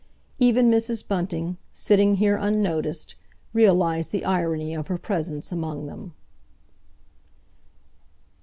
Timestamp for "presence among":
4.97-5.85